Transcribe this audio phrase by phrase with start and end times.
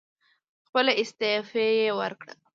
[0.67, 2.33] خپله استعفی یې ورکړه.